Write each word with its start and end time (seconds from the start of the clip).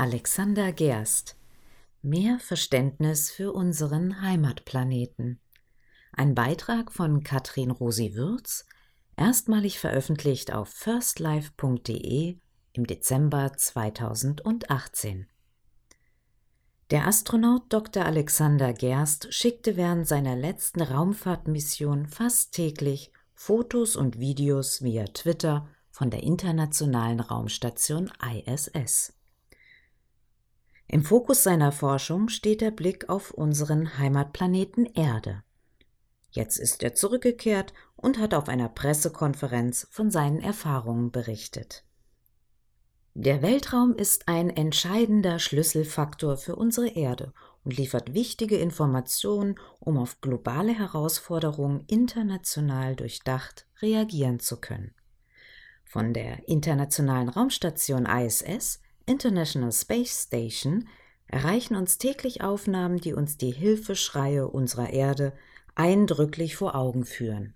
Alexander 0.00 0.72
Gerst 0.72 1.36
Mehr 2.00 2.38
Verständnis 2.38 3.30
für 3.30 3.52
unseren 3.52 4.22
Heimatplaneten. 4.22 5.38
Ein 6.14 6.34
Beitrag 6.34 6.90
von 6.90 7.22
Katrin 7.22 7.70
Rosi 7.70 8.14
Würz, 8.14 8.64
erstmalig 9.18 9.78
veröffentlicht 9.78 10.54
auf 10.54 10.70
firstlife.de 10.70 12.38
im 12.72 12.86
Dezember 12.86 13.52
2018. 13.54 15.26
Der 16.90 17.06
Astronaut 17.06 17.64
Dr. 17.68 18.06
Alexander 18.06 18.72
Gerst 18.72 19.34
schickte 19.34 19.76
während 19.76 20.08
seiner 20.08 20.34
letzten 20.34 20.80
Raumfahrtmission 20.80 22.06
fast 22.06 22.54
täglich 22.54 23.12
Fotos 23.34 23.96
und 23.96 24.18
Videos 24.18 24.80
via 24.80 25.04
Twitter 25.04 25.68
von 25.90 26.08
der 26.08 26.22
internationalen 26.22 27.20
Raumstation 27.20 28.10
ISS. 28.46 29.12
Im 30.92 31.04
Fokus 31.04 31.44
seiner 31.44 31.70
Forschung 31.70 32.28
steht 32.28 32.60
der 32.60 32.72
Blick 32.72 33.08
auf 33.08 33.30
unseren 33.30 33.96
Heimatplaneten 33.98 34.86
Erde. 34.86 35.44
Jetzt 36.32 36.58
ist 36.58 36.82
er 36.82 36.96
zurückgekehrt 36.96 37.72
und 37.94 38.18
hat 38.18 38.34
auf 38.34 38.48
einer 38.48 38.68
Pressekonferenz 38.68 39.86
von 39.92 40.10
seinen 40.10 40.40
Erfahrungen 40.40 41.12
berichtet. 41.12 41.84
Der 43.14 43.40
Weltraum 43.40 43.94
ist 43.94 44.26
ein 44.26 44.50
entscheidender 44.50 45.38
Schlüsselfaktor 45.38 46.36
für 46.36 46.56
unsere 46.56 46.88
Erde 46.88 47.34
und 47.62 47.76
liefert 47.76 48.12
wichtige 48.12 48.56
Informationen, 48.56 49.60
um 49.78 49.96
auf 49.96 50.20
globale 50.20 50.76
Herausforderungen 50.76 51.84
international 51.86 52.96
durchdacht 52.96 53.68
reagieren 53.80 54.40
zu 54.40 54.56
können. 54.60 54.92
Von 55.84 56.14
der 56.14 56.48
Internationalen 56.48 57.28
Raumstation 57.28 58.06
ISS, 58.06 58.80
International 59.10 59.72
Space 59.72 60.22
Station, 60.26 60.88
erreichen 61.26 61.74
uns 61.74 61.98
täglich 61.98 62.42
Aufnahmen, 62.42 62.98
die 62.98 63.12
uns 63.12 63.36
die 63.36 63.50
Hilfeschreie 63.50 64.46
unserer 64.46 64.90
Erde 64.90 65.32
eindrücklich 65.74 66.54
vor 66.54 66.76
Augen 66.76 67.04
führen. 67.04 67.54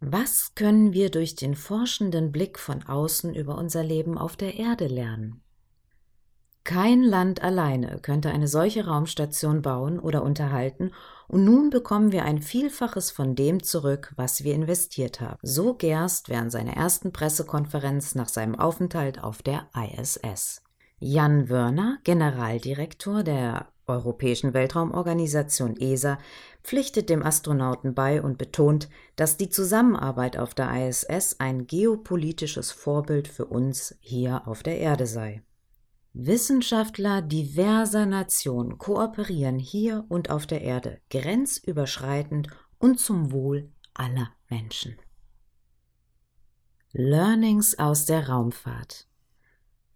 Was 0.00 0.54
können 0.54 0.94
wir 0.94 1.10
durch 1.10 1.36
den 1.36 1.54
forschenden 1.54 2.32
Blick 2.32 2.58
von 2.58 2.82
außen 2.82 3.34
über 3.34 3.58
unser 3.58 3.84
Leben 3.84 4.16
auf 4.16 4.36
der 4.36 4.54
Erde 4.54 4.86
lernen? 4.86 5.42
Kein 6.66 7.04
Land 7.04 7.44
alleine 7.44 8.00
könnte 8.02 8.30
eine 8.30 8.48
solche 8.48 8.86
Raumstation 8.86 9.62
bauen 9.62 10.00
oder 10.00 10.24
unterhalten, 10.24 10.90
und 11.28 11.44
nun 11.44 11.70
bekommen 11.70 12.10
wir 12.10 12.24
ein 12.24 12.42
Vielfaches 12.42 13.12
von 13.12 13.36
dem 13.36 13.62
zurück, 13.62 14.12
was 14.16 14.42
wir 14.42 14.52
investiert 14.52 15.20
haben. 15.20 15.38
So 15.42 15.74
Gerst 15.74 16.28
während 16.28 16.50
seiner 16.50 16.72
ersten 16.72 17.12
Pressekonferenz 17.12 18.16
nach 18.16 18.28
seinem 18.28 18.56
Aufenthalt 18.56 19.22
auf 19.22 19.42
der 19.42 19.68
ISS. 19.76 20.64
Jan 20.98 21.48
Wörner, 21.48 21.98
Generaldirektor 22.02 23.22
der 23.22 23.68
Europäischen 23.86 24.52
Weltraumorganisation 24.52 25.76
ESA 25.76 26.18
pflichtet 26.64 27.10
dem 27.10 27.22
Astronauten 27.22 27.94
bei 27.94 28.20
und 28.20 28.38
betont, 28.38 28.88
dass 29.14 29.36
die 29.36 29.50
Zusammenarbeit 29.50 30.36
auf 30.36 30.52
der 30.52 30.88
ISS 30.88 31.36
ein 31.38 31.68
geopolitisches 31.68 32.72
Vorbild 32.72 33.28
für 33.28 33.46
uns 33.46 33.94
hier 34.00 34.48
auf 34.48 34.64
der 34.64 34.78
Erde 34.78 35.06
sei. 35.06 35.44
Wissenschaftler 36.18 37.20
diverser 37.20 38.06
Nationen 38.06 38.78
kooperieren 38.78 39.58
hier 39.58 40.04
und 40.08 40.30
auf 40.30 40.46
der 40.46 40.62
Erde 40.62 41.00
grenzüberschreitend 41.10 42.48
und 42.78 42.98
zum 42.98 43.32
Wohl 43.32 43.70
aller 43.94 44.30
Menschen. 44.48 44.96
Learnings 46.92 47.78
aus 47.78 48.06
der 48.06 48.28
Raumfahrt 48.28 49.06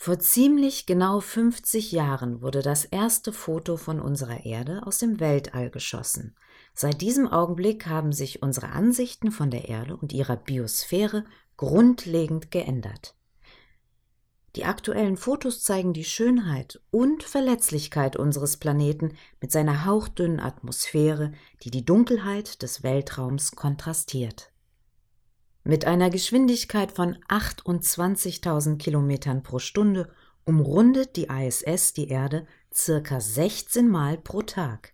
vor 0.00 0.20
ziemlich 0.20 0.86
genau 0.86 1.18
50 1.18 1.90
Jahren 1.90 2.40
wurde 2.40 2.62
das 2.62 2.84
erste 2.84 3.32
Foto 3.32 3.76
von 3.76 4.00
unserer 4.00 4.46
Erde 4.46 4.86
aus 4.86 4.98
dem 4.98 5.18
Weltall 5.18 5.70
geschossen. 5.70 6.36
Seit 6.72 7.00
diesem 7.00 7.26
Augenblick 7.26 7.86
haben 7.86 8.12
sich 8.12 8.40
unsere 8.40 8.68
Ansichten 8.68 9.32
von 9.32 9.50
der 9.50 9.68
Erde 9.68 9.96
und 9.96 10.12
ihrer 10.12 10.36
Biosphäre 10.36 11.24
grundlegend 11.56 12.52
geändert. 12.52 13.17
Die 14.58 14.64
aktuellen 14.64 15.16
Fotos 15.16 15.62
zeigen 15.62 15.92
die 15.92 16.02
Schönheit 16.02 16.80
und 16.90 17.22
Verletzlichkeit 17.22 18.16
unseres 18.16 18.56
Planeten 18.56 19.12
mit 19.40 19.52
seiner 19.52 19.84
hauchdünnen 19.84 20.40
Atmosphäre, 20.40 21.30
die 21.62 21.70
die 21.70 21.84
Dunkelheit 21.84 22.60
des 22.60 22.82
Weltraums 22.82 23.52
kontrastiert. 23.52 24.50
Mit 25.62 25.84
einer 25.84 26.10
Geschwindigkeit 26.10 26.90
von 26.90 27.18
28.000 27.28 28.78
Kilometern 28.78 29.44
pro 29.44 29.60
Stunde 29.60 30.10
umrundet 30.44 31.14
die 31.14 31.28
ISS 31.28 31.92
die 31.92 32.08
Erde 32.08 32.44
circa 32.74 33.20
16 33.20 33.88
Mal 33.88 34.18
pro 34.18 34.42
Tag. 34.42 34.92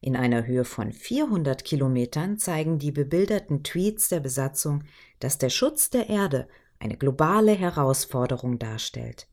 In 0.00 0.16
einer 0.16 0.44
Höhe 0.44 0.64
von 0.64 0.90
400 0.90 1.64
Kilometern 1.64 2.36
zeigen 2.36 2.80
die 2.80 2.90
bebilderten 2.90 3.62
Tweets 3.62 4.08
der 4.08 4.18
Besatzung, 4.18 4.82
dass 5.20 5.38
der 5.38 5.50
Schutz 5.50 5.90
der 5.90 6.08
Erde 6.08 6.48
eine 6.82 6.96
globale 6.96 7.52
Herausforderung 7.52 8.58
darstellt. 8.58 9.28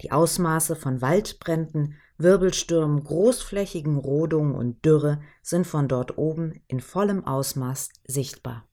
Die 0.00 0.10
Ausmaße 0.10 0.74
von 0.74 1.02
Waldbränden, 1.02 1.96
Wirbelstürmen, 2.16 3.04
großflächigen 3.04 3.98
Rodungen 3.98 4.54
und 4.54 4.84
Dürre 4.84 5.20
sind 5.42 5.66
von 5.66 5.86
dort 5.86 6.16
oben 6.16 6.62
in 6.66 6.80
vollem 6.80 7.26
Ausmaß 7.26 7.90
sichtbar. 8.04 8.66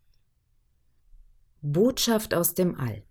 Botschaft 1.62 2.34
aus 2.34 2.54
dem 2.54 2.80
All. 2.80 3.04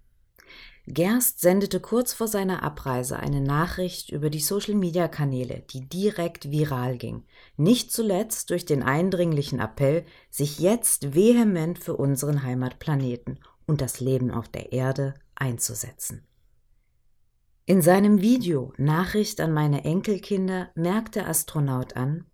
Gerst 0.87 1.41
sendete 1.41 1.81
kurz 1.81 2.13
vor 2.13 2.29
seiner 2.29 2.63
Abreise 2.63 3.19
eine 3.19 3.41
Nachricht 3.41 4.11
über 4.11 4.31
die 4.31 4.41
Social-Media-Kanäle, 4.41 5.65
die 5.71 5.89
direkt 5.89 6.51
viral 6.51 6.99
ging, 6.99 7.25
nicht 7.57 7.91
zuletzt 7.91 8.51
durch 8.51 8.65
den 8.65 8.83
eindringlichen 8.83 9.61
Appell, 9.61 10.05
sich 10.31 10.59
jetzt 10.59 11.15
vehement 11.15 11.79
für 11.79 11.97
unseren 11.97 12.43
Heimatplaneten 12.43 13.41
und 13.67 13.81
das 13.81 14.01
Leben 14.01 14.31
auf 14.31 14.49
der 14.49 14.73
Erde 14.73 15.15
einzusetzen. 15.35 16.27
In 17.67 17.81
seinem 17.81 18.21
Video 18.21 18.73
Nachricht 18.77 19.41
an 19.41 19.53
meine 19.53 19.85
Enkelkinder 19.85 20.71
merkt 20.75 21.15
der 21.15 21.29
Astronaut 21.29 21.97
an, 21.97 22.27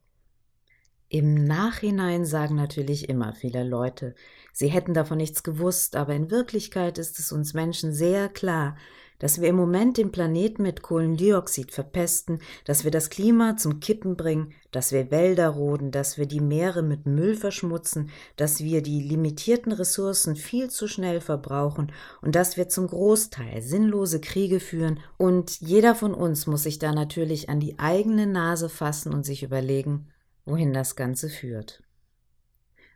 im 1.13 1.35
Nachhinein 1.35 2.25
sagen 2.25 2.55
natürlich 2.55 3.09
immer 3.09 3.33
viele 3.33 3.65
Leute, 3.65 4.15
sie 4.53 4.69
hätten 4.69 4.95
davon 4.95 5.19
nichts 5.19 5.43
gewusst, 5.43 5.97
aber 5.97 6.15
in 6.15 6.31
Wirklichkeit 6.31 6.99
ist 6.99 7.19
es 7.19 7.33
uns 7.33 7.53
Menschen 7.53 7.93
sehr 7.93 8.29
klar, 8.29 8.77
dass 9.21 9.41
wir 9.41 9.49
im 9.49 9.55
Moment 9.55 9.97
den 9.97 10.11
Planeten 10.11 10.63
mit 10.63 10.83
Kohlendioxid 10.83 11.71
verpesten, 11.71 12.41
dass 12.65 12.83
wir 12.83 12.91
das 12.91 13.11
Klima 13.11 13.57
zum 13.57 13.79
Kippen 13.79 14.17
bringen, 14.17 14.53
dass 14.73 14.91
wir 14.91 15.13
Wälder 15.13 15.49
roden, 15.51 15.93
dass 15.93 16.19
wir 16.19 16.27
die 16.27 16.41
Meere 16.41 16.83
mit 16.83 17.07
Müll 17.07 17.37
verschmutzen, 17.37 18.11
dass 18.37 18.61
wir 18.61 18.83
die 18.83 19.01
limitierten 19.01 19.71
Ressourcen 19.73 20.35
viel 20.35 20.71
zu 20.71 20.89
schnell 20.89 21.21
verbrauchen 21.21 21.93
und 22.23 22.35
dass 22.35 22.57
wir 22.57 22.69
zum 22.69 22.89
Großteil 22.89 23.63
sinnlose 23.63 24.21
Kriege 24.21 24.59
führen 24.59 24.99
und 25.17 25.61
jeder 25.61 25.95
von 25.95 26.15
uns 26.15 26.47
muss 26.47 26.65
sich 26.65 26.79
da 26.79 26.93
natürlich 26.93 27.49
an 27.49 27.61
die 27.61 27.79
eigene 27.79 28.27
Nase 28.27 28.69
fassen 28.69 29.13
und 29.13 29.25
sich 29.25 29.43
überlegen, 29.43 30.09
wohin 30.45 30.73
das 30.73 30.97
Ganze 30.97 31.29
führt. 31.29 31.83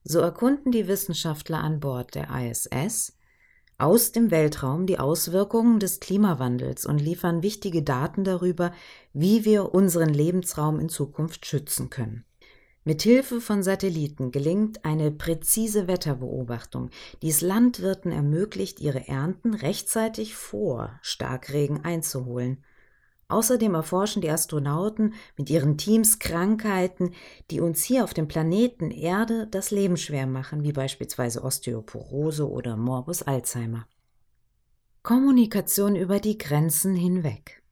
So 0.05 0.21
erkunden 0.21 0.73
die 0.73 0.89
Wissenschaftler 0.89 1.59
an 1.59 1.81
Bord 1.81 2.15
der 2.15 2.29
ISS 2.31 3.17
aus 3.79 4.13
dem 4.13 4.31
Weltraum 4.31 4.87
die 4.87 4.99
Auswirkungen 4.99 5.81
des 5.81 6.01
Klimawandels 6.01 6.87
und 6.87 6.99
liefern 6.99 7.43
wichtige 7.43 7.83
Daten 7.83 8.25
darüber, 8.25 8.73
wie 9.13 9.45
wir 9.45 9.75
unseren 9.75 10.11
Lebensraum 10.11 10.79
in 10.79 10.89
Zukunft 10.89 11.47
schützen 11.47 11.91
können. 11.91 12.25
Mithilfe 12.85 13.41
von 13.41 13.63
Satelliten 13.63 14.31
gelingt 14.31 14.85
eine 14.85 15.11
präzise 15.11 15.89
Wetterbeobachtung, 15.89 16.91
die 17.23 17.31
es 17.31 17.41
Landwirten 17.41 18.13
ermöglicht, 18.13 18.79
ihre 18.79 19.09
Ernten 19.09 19.55
rechtzeitig 19.55 20.35
vor 20.35 20.99
Starkregen 21.01 21.83
einzuholen. 21.83 22.63
Außerdem 23.35 23.75
erforschen 23.75 24.23
die 24.23 24.31
Astronauten 24.31 25.15
mit 25.37 25.51
ihren 25.51 25.77
Teams 25.77 26.21
Krankheiten, 26.21 27.11
die 27.51 27.61
uns 27.61 27.83
hier 27.83 28.05
auf 28.05 28.15
dem 28.15 28.29
Planeten 28.29 28.93
Erde 28.93 29.49
das 29.51 29.73
Leben 29.73 29.97
schwer 29.97 30.29
machen, 30.29 30.63
wie 30.63 30.71
beispielsweise 30.71 31.43
Osteoporose 31.43 32.49
oder 32.49 32.77
Morbus 32.77 33.25
Alzheimer. 33.25 33.89
Kommunikation 35.03 35.97
über 35.97 36.21
die 36.21 36.39
Grenzen 36.39 36.95
hinweg. 36.95 37.65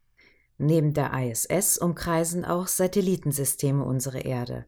Neben 0.58 0.94
der 0.94 1.12
ISS 1.12 1.78
umkreisen 1.78 2.44
auch 2.44 2.66
Satellitensysteme 2.66 3.84
unsere 3.84 4.18
Erde. 4.18 4.66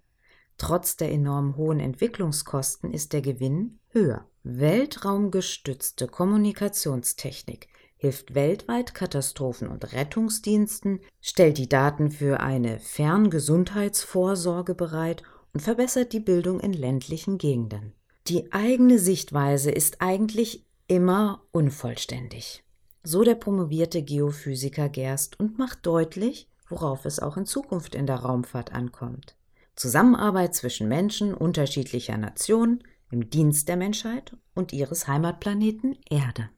Trotz 0.58 0.97
der 0.97 1.11
enorm 1.11 1.56
hohen 1.56 1.81
Entwicklungskosten 1.81 2.93
ist 2.93 3.12
der 3.12 3.20
Gewinn 3.20 3.81
höher. 3.88 4.29
Weltraumgestützte 4.44 6.06
Kommunikationstechnik 6.06 7.67
hilft 8.04 8.34
weltweit 8.34 8.94
Katastrophen- 8.94 9.68
und 9.68 9.94
Rettungsdiensten, 9.94 11.00
stellt 11.22 11.56
die 11.56 11.70
Daten 11.70 12.10
für 12.10 12.40
eine 12.40 12.78
Ferngesundheitsvorsorge 12.78 14.74
bereit 14.74 15.22
und 15.54 15.60
verbessert 15.60 16.12
die 16.12 16.20
Bildung 16.20 16.60
in 16.60 16.74
ländlichen 16.74 17.38
Gegenden. 17.38 17.94
Die 18.26 18.52
eigene 18.52 18.98
Sichtweise 18.98 19.70
ist 19.70 20.02
eigentlich 20.02 20.66
immer 20.86 21.46
unvollständig. 21.50 22.62
So 23.02 23.22
der 23.22 23.36
promovierte 23.36 24.02
Geophysiker 24.02 24.90
Gerst 24.90 25.40
und 25.40 25.58
macht 25.58 25.86
deutlich, 25.86 26.50
worauf 26.68 27.06
es 27.06 27.20
auch 27.20 27.38
in 27.38 27.46
Zukunft 27.46 27.94
in 27.94 28.06
der 28.06 28.16
Raumfahrt 28.16 28.74
ankommt. 28.74 29.34
Zusammenarbeit 29.76 30.54
zwischen 30.54 30.88
Menschen 30.88 31.32
unterschiedlicher 31.32 32.18
Nationen 32.18 32.84
im 33.10 33.30
Dienst 33.30 33.66
der 33.68 33.78
Menschheit 33.78 34.36
und 34.54 34.74
ihres 34.74 35.08
Heimatplaneten 35.08 35.96
Erde. 36.10 36.50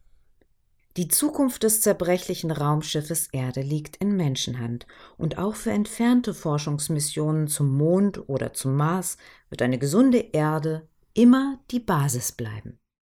Die 0.96 1.08
Zukunft 1.08 1.62
des 1.62 1.82
zerbrechlichen 1.82 2.50
Raumschiffes 2.50 3.28
Erde 3.31 3.60
liegt 3.60 3.96
in 3.96 4.16
Menschenhand 4.16 4.87
und 5.19 5.37
auch 5.37 5.54
für 5.54 5.70
entfernte 5.70 6.32
Forschungsmissionen 6.32 7.48
zum 7.48 7.76
Mond 7.76 8.31
oder 8.31 8.54
zum 8.54 8.76
Mars 8.76 9.19
wird 9.50 9.60
eine 9.60 9.78
gesunde 9.78 10.19
Erde 10.19 10.88
immer 11.12 11.58
die 11.70 11.81
Basis 11.81 12.32
bleiben. 12.32 12.78